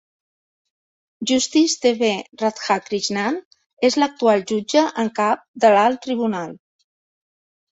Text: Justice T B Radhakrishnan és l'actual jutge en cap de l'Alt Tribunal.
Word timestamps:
Justice 1.31 1.75
T 1.83 1.91
B 1.99 2.09
Radhakrishnan 2.43 3.37
és 3.91 3.99
l'actual 4.05 4.43
jutge 4.53 4.87
en 5.05 5.13
cap 5.21 5.45
de 5.67 5.73
l'Alt 5.77 6.01
Tribunal. 6.07 6.57